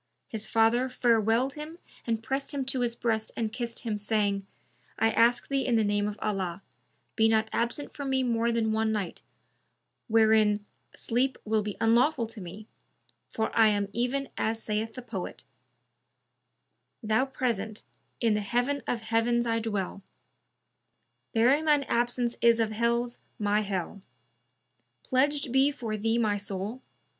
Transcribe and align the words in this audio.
His 0.27 0.47
father 0.47 0.89
farewelled 0.89 1.53
him 1.53 1.77
and 2.07 2.23
pressed 2.23 2.55
him 2.55 2.65
to 2.65 2.79
his 2.79 2.95
breast 2.95 3.31
and 3.37 3.53
kissed 3.53 3.81
him, 3.81 3.99
saying, 3.99 4.47
"I 4.97 5.11
ask 5.11 5.47
thee 5.47 5.63
in 5.63 5.75
the 5.75 5.83
name 5.83 6.07
of 6.07 6.17
Allah, 6.23 6.63
be 7.15 7.27
not 7.29 7.49
absent 7.53 7.93
from 7.93 8.09
me 8.09 8.23
more 8.23 8.51
than 8.51 8.71
one 8.71 8.91
night, 8.91 9.21
wherein 10.07 10.65
sleep 10.95 11.37
will 11.45 11.61
be 11.61 11.77
unlawful 11.79 12.25
to 12.25 12.41
me, 12.41 12.67
for 13.29 13.55
I 13.55 13.67
am 13.67 13.89
even 13.93 14.29
as 14.39 14.63
saith 14.63 14.95
the 14.95 15.03
poet, 15.03 15.43
'Thou 17.03 17.25
present, 17.27 17.83
in 18.19 18.33
the 18.33 18.41
Heaven 18.41 18.81
of 18.87 19.01
heavens 19.01 19.45
I 19.45 19.59
dwell; 19.59 20.01
* 20.67 21.31
Bearing 21.35 21.65
shine 21.65 21.83
absence 21.83 22.37
is 22.41 22.59
of 22.59 22.71
hells 22.71 23.19
my 23.37 23.61
Hell: 23.61 24.01
Pledged 25.03 25.51
be 25.51 25.69
for 25.69 25.95
thee 25.95 26.17
my 26.17 26.37
soul! 26.37 26.81